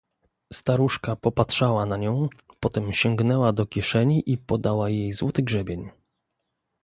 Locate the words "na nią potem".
1.85-2.93